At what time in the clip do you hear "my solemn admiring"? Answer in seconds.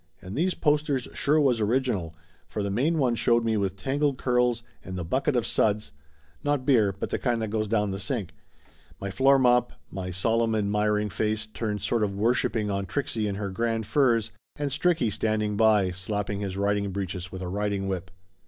9.91-11.11